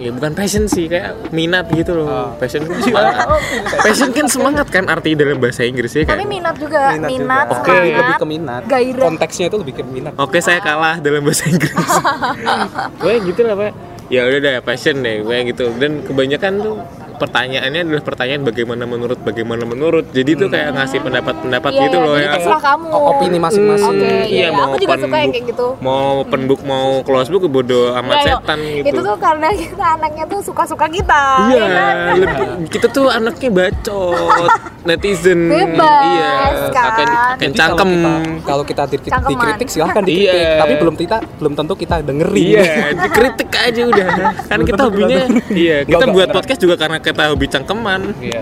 [0.02, 2.10] ya bukan passion sih kayak minat gitu loh.
[2.10, 2.30] Oh.
[2.42, 3.28] Passion kan semangat.
[3.86, 6.18] passion kan semangat kan arti dalam bahasa Inggrisnya kan.
[6.18, 7.62] tapi minat juga minat, juga.
[7.62, 7.70] Oke.
[7.70, 9.06] semangat lebih ke minat gairah.
[9.06, 11.78] konteksnya itu lebih ke minat Oke saya kalah dalam bahasa Inggris.
[13.06, 13.72] gue gitu lah pak.
[14.10, 15.70] Ya udah deh passion deh gue gitu.
[15.78, 16.76] Dan kebanyakan tuh
[17.22, 20.06] pertanyaannya adalah pertanyaan bagaimana menurut bagaimana menurut.
[20.10, 23.94] Jadi tuh kayak ngasih pendapat-pendapat Iya, gitu iya, loh yang terserah kamu O- opini masing-masing
[23.94, 24.48] Oke, iya, iya, iya.
[24.50, 27.44] mau aku juga open suka yang book, kayak gitu mau open book mau close book
[27.46, 28.88] bodo amat Nggak, setan gitu.
[28.88, 31.96] itu tuh karena kita anaknya tuh suka-suka kita Iya, ya kan?
[32.18, 34.50] lebih- kita tuh anaknya bacot,
[34.88, 36.32] netizen, Bebas, iya,
[36.72, 37.08] kan?
[37.38, 37.90] akan cangkem.
[37.92, 39.30] kalau kita, kalau kita di- Cangkeman.
[39.32, 40.58] dikritik silahkan dikritik Iya.
[40.58, 42.64] tapi belum kita belum tentu kita dengerin Iya,
[43.06, 44.06] dikritik aja udah.
[44.48, 45.18] Kan kita hobinya,
[45.52, 48.02] iya, kita buat podcast juga karena kita hobi cangkeman.
[48.18, 48.40] Iya.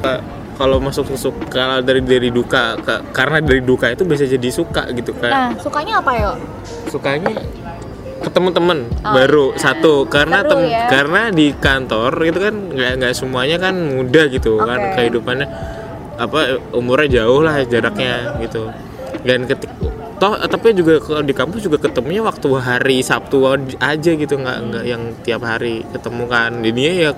[0.00, 0.24] Ka-
[0.56, 4.48] Kalau masuk ke suka kalau dari dari duka ke, karena dari duka itu bisa jadi
[4.48, 6.32] suka gitu nah kayak sukanya apa yo
[6.88, 7.28] sukanya
[8.18, 9.12] ketemu temen Oh.
[9.12, 10.88] baru satu karena Seru tem- ya.
[10.88, 14.92] karena di kantor itu kan nggak nggak semuanya kan muda gitu kan Oke.
[14.96, 15.44] kehidupannya
[16.16, 16.40] apa
[16.72, 18.72] umurnya jauh lah jaraknya gitu
[19.22, 19.68] dan ketik
[20.16, 23.44] toh tapi juga kalau di kampus juga ketemunya waktu hari Sabtu
[23.76, 27.10] aja gitu nggak nggak yang tiap hari ketemu kan jadinya ya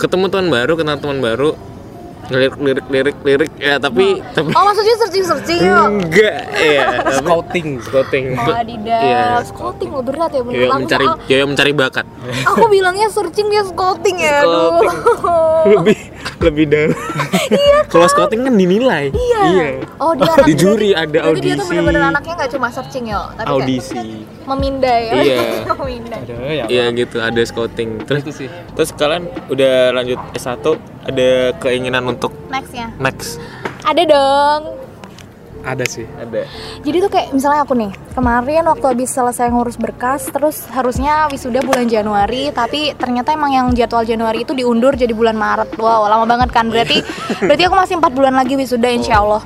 [0.00, 1.52] ketemu teman baru kenal teman baru.
[2.30, 3.50] Lirik lirik lirik lirik.
[3.58, 8.24] Ya tapi tapi oh maksudnya searching searching enggak ya tapi scouting scouting.
[8.32, 9.22] Oh, Adidas, Iya.
[9.44, 10.56] scouting lo berat ya bener.
[10.56, 12.06] Ya Aku- mencari aku, ya mencari bakat.
[12.46, 14.78] Aku bilangnya searching dia scouting ya aduh.
[15.74, 15.98] Lebih
[16.40, 16.94] lebih dalam.
[17.92, 19.10] Kalau scouting kan dinilai.
[19.10, 19.82] Iya.
[19.98, 21.70] oh dia di juri ada berarti dia tuh audisi.
[21.74, 23.98] bener-bener anaknya nggak cuma searching yo tapi kayak audisi
[24.50, 25.14] memindai ya.
[25.22, 25.40] Iya.
[25.70, 26.20] memindai.
[26.26, 28.02] Ada ya Iya gitu ada scouting.
[28.04, 28.48] Terus itu sih.
[28.74, 30.64] terus kalian udah lanjut S1
[31.06, 31.30] ada
[31.62, 33.38] keinginan untuk nextnya next?
[33.86, 34.62] Ada dong.
[35.60, 36.08] Ada sih.
[36.16, 36.48] Ada.
[36.80, 41.60] Jadi tuh kayak misalnya aku nih kemarin waktu habis selesai ngurus berkas terus harusnya wisuda
[41.60, 45.76] bulan Januari tapi ternyata emang yang jadwal Januari itu diundur jadi bulan Maret.
[45.76, 46.72] Wow lama banget kan.
[46.72, 47.04] Berarti
[47.44, 49.44] berarti aku masih empat bulan lagi wisuda insya Allah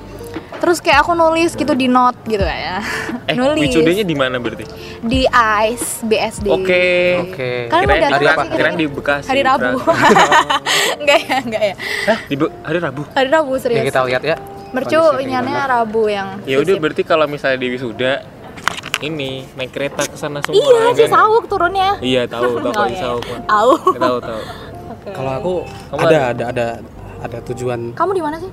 [0.64, 2.80] terus kayak aku nulis gitu di note gitu ya.
[3.28, 3.68] Eh nulis.
[3.68, 4.64] wisudanya di mana berarti?
[5.00, 6.84] Di ICE BSD oke.
[7.28, 7.50] Oke.
[7.68, 8.80] Kalian kirain udah kita kirain ini?
[8.80, 9.76] di Bekasi hari Rabu.
[10.98, 11.74] Enggak ya enggak ya.
[12.06, 12.18] Hah?
[12.24, 13.02] di Be- hari Rabu?
[13.06, 13.84] Hari Rabu ya serius.
[13.84, 14.36] kita lihat ya.
[14.72, 15.52] Mercu gimana.
[15.70, 18.12] Rabu yang ya udah berarti kalau misalnya di wisuda
[19.00, 21.12] ini naik kereta ke sana semua iya ya sih kan?
[21.20, 22.00] sawuk turunnya.
[22.00, 23.04] Iya tahu tahu Oh, iya.
[23.04, 23.40] Mah.
[23.44, 23.72] tahu.
[23.94, 24.40] Tahu tahu.
[24.86, 25.08] Oke.
[25.12, 25.52] kalau aku
[25.90, 26.22] Kamu ada ada?
[26.24, 26.66] ada ada
[27.20, 27.92] ada tujuan.
[27.92, 28.48] Kamu di mana sih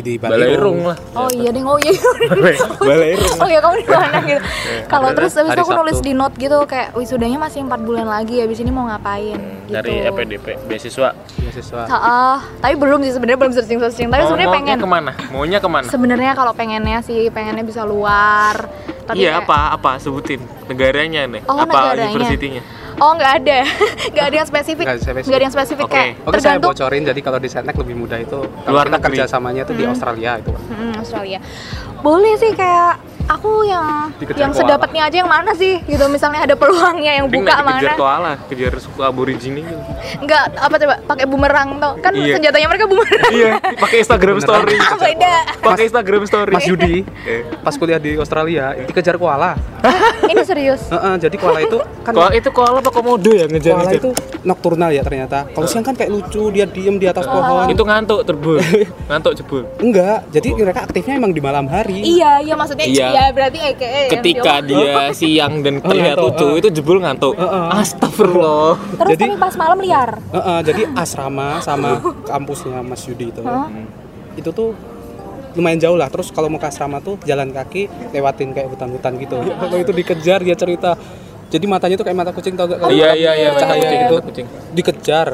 [0.00, 1.92] di Balairung lah Oh iya deh, oh iya.
[2.80, 4.40] Balairung oh iya kamu di mana gitu.
[4.92, 8.38] Kalau terus habis itu aku nulis di note gitu kayak wisudanya masih empat bulan lagi
[8.38, 9.72] habis ini mau ngapain gitu.
[9.72, 14.08] dari EPDP beasiswa beasiswa Ah, tapi belum sih sebenarnya belum searching searching.
[14.08, 14.78] Tapi Mau- sebenarnya maunya pengen.
[14.78, 18.66] ke mana maunya ke mana Sebenarnya kalau pengennya sih pengennya bisa luar.
[19.04, 22.08] Tapi iya apa apa sebutin negaranya nih Oh, apa negaranya.
[22.10, 22.62] universitinya
[22.96, 23.58] Oh nggak ada,
[24.14, 25.84] nggak ada yang spesifik, Nggak ada yang spesifik.
[25.84, 25.92] Oke.
[25.92, 28.40] kayak Oke saya tergantung bocorin jadi kalau di Setnek lebih mudah itu.
[28.64, 29.18] Luar negeri.
[29.18, 31.38] kerjasamanya itu di Australia itu Hmm, Australia.
[32.00, 34.60] Boleh sih kayak aku yang Dikejar yang koala.
[34.62, 35.80] sedapatnya aja yang mana sih?
[35.80, 37.78] Gitu misalnya ada peluangnya yang Mending buka nggak mana.
[37.78, 39.74] kejar koala kejar suku aborigin gitu.
[40.18, 42.34] Enggak apa coba pakai bumerang tuh kan Iya.
[42.34, 43.30] senjatanya mereka bumerang.
[43.30, 44.76] Iya pakai Instagram story.
[44.96, 45.34] Beda.
[45.60, 46.52] Pakai Instagram story.
[46.52, 47.42] Mas Yudi Eh.
[47.58, 49.56] pas kuliah di Australia dikejar koala.
[50.24, 50.88] Ini serius?
[50.94, 54.10] Heeh, jadi koala itu kan Koala itu koala apa komodo ya ngejar koala ngejar itu
[54.42, 55.44] nocturnal ya ternyata.
[55.46, 57.64] Kalau siang kan kayak lucu dia diem di atas pohon.
[57.66, 58.60] Itu ngantuk terbul
[59.08, 59.62] ngantuk jebul.
[59.78, 62.00] Enggak jadi mereka aktifnya emang di malam hari.
[62.00, 63.08] Iya iya maksudnya Iya.
[63.14, 67.34] Iya berarti aka ketika dia siang dan terlihat ngantuk, lucu itu jebul ngantuk.
[67.34, 67.66] Heeh.
[67.78, 68.74] astagfirullah.
[68.98, 70.10] Terus Jadi- tapi pas malam liar.
[70.18, 73.70] Heeh, jadi asrama sama kampusnya Mas Yudi itu Hah?
[74.34, 74.74] itu tuh
[75.54, 76.10] lumayan jauh lah.
[76.10, 79.38] Terus kalau mau ke asrama tuh jalan kaki lewatin kayak hutan-hutan gitu.
[79.38, 80.98] Kalau itu dikejar dia cerita.
[81.44, 84.16] Jadi matanya tuh kayak mata kucing tau gak kalau iya iya iya cahaya kucing, gitu
[84.26, 84.46] kucing.
[84.74, 85.28] dikejar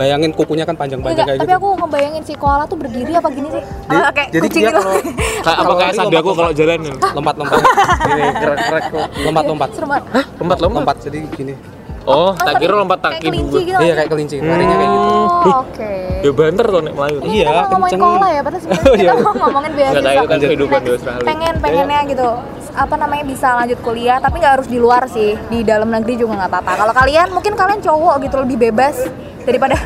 [0.00, 1.60] bayangin kukunya kan panjang-panjang Enggak, kayak tapi gitu.
[1.60, 3.62] aku ngebayangin si koala tuh berdiri apa gini sih?
[3.84, 4.80] Dia- Ah, kayak jadi kucing dia gitu.
[4.80, 4.96] kalau
[5.44, 6.78] kayak apa kayak lari sadaku kalau jalan
[7.16, 7.60] lompat-lompat
[8.08, 8.84] ini gerak-gerak
[9.20, 10.04] lompat-lompat Serem banget.
[10.34, 10.78] lompat lompat.
[10.80, 11.54] Lompat jadi gini.
[12.00, 13.78] Oh Oh, tak tapi kira lompat kayak kaki kelinci gitu.
[13.78, 14.36] iya kayak kelinci.
[14.40, 15.10] Larinya kayak gitu.
[15.20, 15.92] Oh, oke.
[16.20, 18.00] ya banter tuh nek melayu Iya, kita mau ngomongin kenceng.
[18.02, 19.12] koala ya, padahal sebenarnya Oh, kita iya.
[19.12, 21.24] mau ngomongin nggak tahu itu kan kehidupan di Australia.
[21.24, 22.28] pengen pengennya gitu.
[22.72, 25.30] Apa namanya bisa lanjut kuliah tapi nggak harus di luar sih.
[25.46, 26.72] Di dalam negeri juga nggak apa-apa.
[26.78, 28.96] Kalau kalian mungkin kalian cowok gitu lebih bebas
[29.44, 29.76] daripada?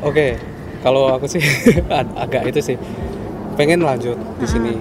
[0.00, 0.38] Oke
[0.80, 1.40] kalau aku sih
[1.92, 2.76] ag- agak itu sih.
[3.56, 4.72] Pengen lanjut di sini.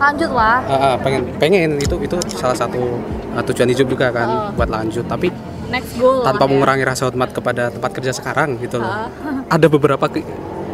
[0.00, 0.64] Lanjut lah.
[0.64, 1.76] Ah, ah, pengen pengen.
[1.76, 2.98] Itu itu salah satu
[3.36, 5.04] ah, tujuan hidup juga kan buat lanjut.
[5.04, 5.28] Tapi
[5.68, 6.50] next goal lah tanpa ya.
[6.50, 8.88] mengurangi rasa hormat kepada tempat kerja sekarang gitu loh.
[8.88, 9.08] Ah.
[9.54, 10.24] ada beberapa ke-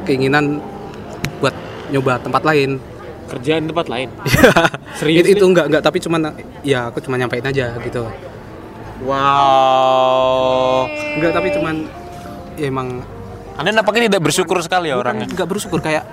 [0.07, 0.62] keinginan
[1.42, 1.55] buat
[1.90, 2.79] nyoba tempat lain.
[3.31, 4.11] Kerjaan tempat lain?
[4.99, 6.35] Serius itu, itu enggak enggak tapi cuman
[6.66, 8.07] ya aku cuma nyampein aja gitu.
[9.07, 10.87] Wow.
[11.18, 11.87] Enggak tapi cuman
[12.61, 13.01] ya emang
[13.57, 15.29] anda nampaknya tidak bersyukur sekali ya orangnya.
[15.29, 16.05] enggak bersyukur kayak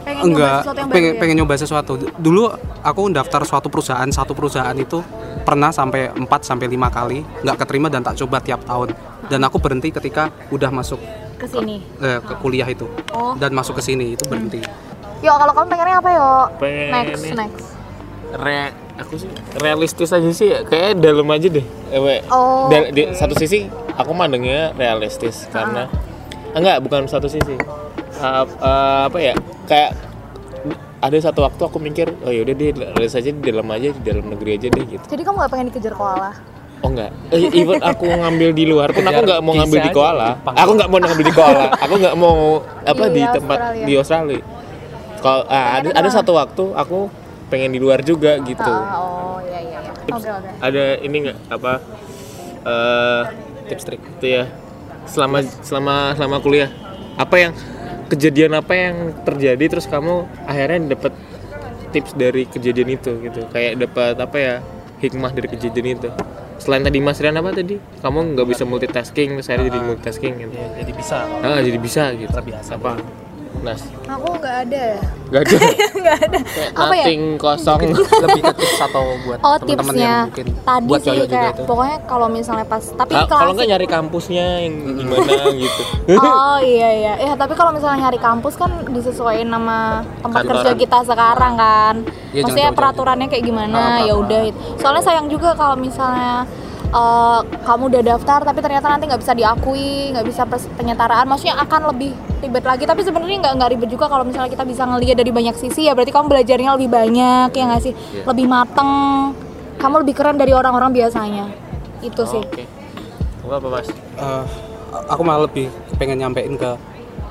[0.00, 1.04] pengen enggak nyoba pengen baru.
[1.04, 1.20] ya?
[1.20, 1.92] pengen nyoba sesuatu.
[2.16, 2.42] Dulu
[2.80, 5.04] aku daftar suatu perusahaan satu perusahaan itu
[5.44, 8.92] pernah sampai 4 sampai lima kali nggak keterima dan tak coba tiap tahun.
[9.28, 10.98] Dan aku berhenti ketika udah masuk
[11.40, 11.80] ke sini?
[12.02, 12.84] eh, ke kuliah itu.
[13.16, 13.32] Oh.
[13.38, 14.60] Dan masuk ke sini itu berhenti.
[15.20, 16.28] Yo, kalau kamu pengennya apa yo?
[16.56, 17.66] Pengen Next, next.
[18.36, 20.66] Re aku sih realistis aja sih ya.
[20.66, 21.66] kayak dalam aja deh.
[21.90, 25.86] Ewe Oh, Dan di satu sisi aku mandangnya realistis karena
[26.54, 27.54] enggak bukan satu sisi.
[28.20, 29.96] Uh, uh, apa ya kayak
[31.00, 34.28] ada satu waktu aku mikir oh yaudah deh realis aja di dalam aja di dalam
[34.28, 35.04] negeri aja deh gitu.
[35.08, 36.32] Jadi kamu gak pengen dikejar koala?
[36.80, 37.12] oh enggak.
[37.28, 40.28] Eh, even aku ngambil di luar pun aku nggak mau ngambil di koala.
[40.44, 41.64] aku nggak mau ngambil di koala.
[41.76, 42.36] Aku nggak mau
[42.88, 43.84] apa Di di tempat Australia.
[43.84, 44.40] di Australia.
[45.20, 46.98] Kalau ah, ada ada satu waktu aku
[47.50, 48.62] pengen di luar juga gitu.
[48.62, 49.92] Ah, oh iya iya iya.
[50.14, 50.50] Oke oke.
[50.62, 51.72] ada ini nggak apa
[52.60, 53.22] eh
[53.70, 54.44] tips trik itu ya
[55.10, 56.70] selama selama selama kuliah.
[57.18, 57.52] Apa yang
[58.08, 61.12] kejadian apa yang terjadi terus kamu akhirnya dapat
[61.90, 63.46] tips dari kejadian itu gitu.
[63.50, 64.54] Kayak dapat apa ya
[65.02, 66.10] hikmah dari kejadian itu.
[66.60, 67.80] Selain tadi Mas Rian apa tadi?
[68.04, 70.54] Kamu nggak bisa multitasking terus akhirnya jadi multitasking gitu.
[70.54, 71.18] Jadi bisa.
[71.40, 72.30] Ah jadi bisa gitu.
[72.30, 72.76] Terbiasa.
[72.76, 73.00] Apa
[73.60, 74.86] Nas Aku nggak ada.
[75.28, 75.56] nggak ada
[76.00, 76.38] Nggak ada.
[76.40, 77.06] Kayak Apa ya?
[77.36, 81.52] kosong lebih ke tips atau buat Oh teman-teman tipsnya yang mungkin tadi buat sih kayak
[81.52, 85.82] itu pokoknya kalau misalnya pas tapi Ah, kelas kalau nggak nyari kampusnya yang gimana gitu
[86.40, 87.12] Oh iya iya.
[87.20, 89.78] Ya tapi kalau misalnya nyari kampus kan disesuaikan nama
[90.18, 90.56] tempat Kantoran.
[90.56, 91.94] kerja kita sekarang kan.
[92.30, 93.78] Jangan Maksudnya peraturannya kayak gimana?
[93.78, 94.40] Ah, ya udah.
[94.76, 96.46] Soalnya sayang juga kalau misalnya
[96.88, 100.42] eh, kamu udah daftar tapi ternyata nanti nggak bisa diakui, nggak bisa
[100.74, 101.26] penyetaraan.
[101.26, 102.84] Maksudnya akan lebih ribet lagi.
[102.88, 105.92] Tapi sebenarnya nggak nggak ribet juga kalau misalnya kita bisa ngelihat dari banyak sisi ya.
[105.92, 107.92] Berarti kamu belajarnya lebih banyak ya nggak sih?
[107.92, 108.24] Iya.
[108.26, 108.92] Lebih mateng.
[109.80, 111.46] Kamu lebih keren dari orang-orang biasanya.
[112.00, 112.40] Itu sih.
[112.40, 112.64] oke
[113.44, 113.88] Kamu apa mas
[114.20, 114.44] Eh,
[115.08, 116.76] aku malah lebih pengen nyampein ke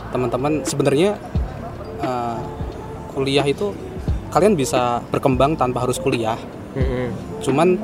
[0.10, 1.18] teman-teman sebenarnya
[2.02, 2.38] eh,
[3.14, 3.74] kuliah itu
[4.30, 6.38] kalian bisa berkembang tanpa harus kuliah
[6.78, 7.10] Mm-mm.
[7.42, 7.82] cuman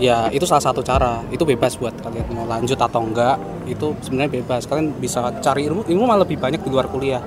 [0.00, 1.20] ya itu salah satu cara.
[1.28, 3.36] Itu bebas buat kalian mau lanjut atau enggak
[3.68, 4.64] itu sebenarnya bebas.
[4.66, 7.22] Kalian bisa cari ilmu ilmu malah lebih banyak di luar kuliah.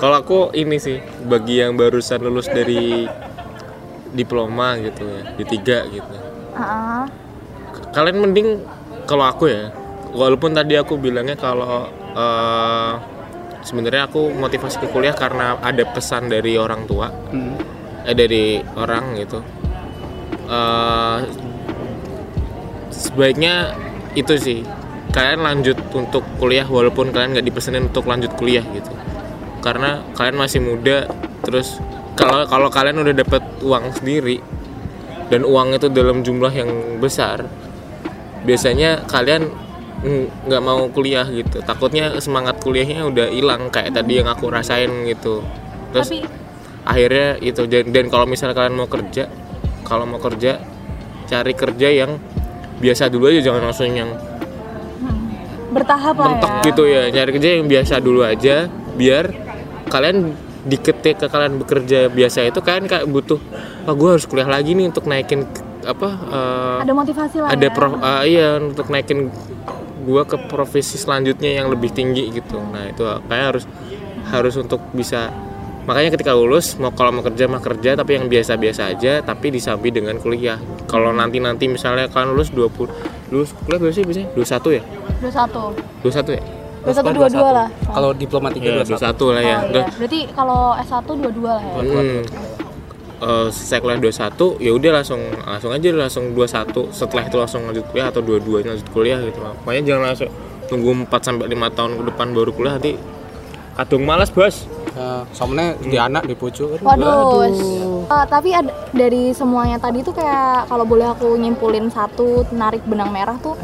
[0.00, 3.06] Kalau aku ini sih bagi yang barusan lulus dari
[4.14, 6.14] diploma gitu ya, di tiga gitu.
[6.54, 7.06] Ah,
[7.94, 8.48] Kalian mending
[9.06, 9.70] kalau aku ya,
[10.14, 12.92] walaupun tadi aku bilangnya kalau eh,
[13.62, 17.10] sebenarnya aku motivasi ke kuliah karena ada pesan dari orang tua,
[18.06, 19.38] eh dari orang gitu.
[20.50, 21.18] Eh,
[22.94, 23.74] sebaiknya
[24.14, 24.60] itu sih.
[25.14, 28.90] Kalian lanjut untuk kuliah walaupun kalian nggak dipesenin untuk lanjut kuliah gitu.
[29.62, 31.06] Karena kalian masih muda
[31.46, 31.78] terus
[32.18, 34.42] kalau kalau kalian udah dapat uang sendiri
[35.30, 37.46] dan uang itu dalam jumlah yang besar
[38.42, 39.50] biasanya kalian
[40.50, 41.62] nggak mau kuliah gitu.
[41.62, 45.46] Takutnya semangat kuliahnya udah hilang kayak tadi yang aku rasain gitu.
[45.94, 46.18] Terus tapi
[46.84, 49.30] akhirnya itu dan, dan kalau misalnya kalian mau kerja
[49.86, 50.60] kalau mau kerja
[51.24, 52.20] cari kerja yang
[52.78, 54.10] biasa dulu aja jangan langsung yang
[55.74, 56.62] bertahap lah mentok ya.
[56.70, 57.02] gitu ya.
[57.10, 59.24] Cari kerja yang biasa dulu aja biar
[59.90, 60.32] kalian
[60.64, 63.36] di ketika kalian bekerja biasa itu kalian kayak butuh
[63.84, 67.68] ah gue harus kuliah lagi nih untuk naikin ke- apa eh, ada motivasi lah ada
[67.68, 67.74] ya.
[67.74, 69.28] pro, ah, iya untuk naikin
[70.04, 72.60] gua ke profesi selanjutnya yang lebih tinggi gitu.
[72.60, 73.64] Nah itu kayak harus
[74.28, 75.32] harus untuk bisa
[75.84, 79.88] makanya ketika lulus mau kalau mau kerja mah kerja tapi yang biasa-biasa aja tapi disambi
[79.88, 82.88] dengan kuliah kalau nanti nanti misalnya kalian lulus 20
[83.28, 84.82] lulus kuliah berapa sih biasanya 21 ya
[85.20, 86.42] 21 21 ya
[86.84, 89.16] 21 22 lah Kalau diplomatika ya 21.
[89.24, 89.84] 21 lah ya Oh, iya.
[89.94, 92.20] Berarti kalau S1 22 lah ya Hmm.
[93.14, 97.84] Eh, selesai kuliah 21 ya udah langsung langsung aja langsung 21 setelah itu langsung lanjut
[97.88, 100.30] kuliah atau dua-duanya lanjut kuliah gitu makanya jangan langsung
[100.64, 102.92] tunggu 4 sampai 5 tahun ke depan baru kuliah nanti
[103.74, 106.78] kadung malas bos Ya, soalnya di anak di.
[106.78, 107.44] Waduh.
[108.04, 113.10] Eh, tapi ada, dari semuanya tadi tuh kayak kalau boleh aku nyimpulin satu narik benang
[113.10, 113.58] merah tuh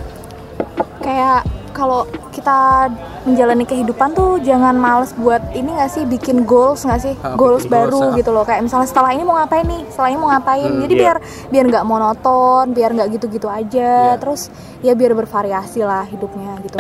[1.01, 2.91] kayak kalau kita
[3.25, 7.65] menjalani kehidupan tuh jangan males buat ini gak sih bikin goals gak sih Ah, goals
[7.65, 8.17] goals, baru ah.
[8.17, 10.93] gitu loh kayak misalnya setelah ini mau ngapain nih setelah ini mau ngapain Hmm, jadi
[10.93, 11.01] iya.
[11.01, 11.17] biar
[11.53, 14.21] biar nggak monoton biar nggak gitu-gitu aja Iya.
[14.21, 14.49] terus
[14.81, 16.77] ya biar bervariasi lah hidupnya gitu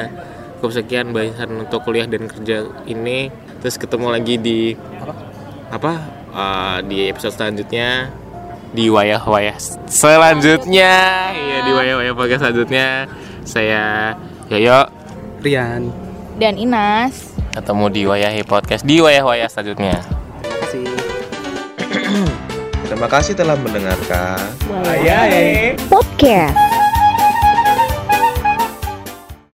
[0.61, 3.29] cukup sekian bahasan untuk kuliah dan kerja ini
[3.61, 4.75] terus ketemu lagi di
[5.71, 5.93] apa?
[6.31, 8.11] Eh, di episode selanjutnya.
[8.71, 9.59] Di wayah-wayah
[9.91, 10.95] selanjutnya.
[11.35, 12.89] Iya di wayah-wayah podcast selanjutnya.
[13.45, 14.15] Saya
[14.49, 14.89] Yoyo.
[15.41, 15.93] Rian.
[16.41, 17.37] dan Inas.
[17.53, 20.01] Ketemu di wayahi podcast di wayah-wayah selanjutnya.
[20.41, 20.85] Terima kasih.
[22.89, 24.41] Terima kasih telah mendengarkan.
[25.93, 26.90] podcast